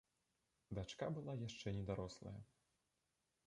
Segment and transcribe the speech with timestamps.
[0.77, 2.37] Дачка была яшчэ недарослая.